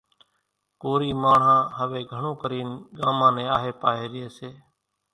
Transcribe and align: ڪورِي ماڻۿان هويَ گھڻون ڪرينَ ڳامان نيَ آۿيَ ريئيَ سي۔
ڪورِي 0.81 1.11
ماڻۿان 1.21 1.61
هويَ 1.77 2.01
گھڻون 2.11 2.35
ڪرينَ 2.41 2.69
ڳامان 2.99 3.31
نيَ 3.35 3.45
آۿيَ 3.55 3.71
ريئيَ 4.13 4.27
سي۔ 4.37 4.49